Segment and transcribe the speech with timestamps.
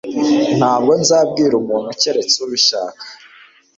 [0.59, 3.01] Ntabwo nzabwira umuntu keretse ubishaka.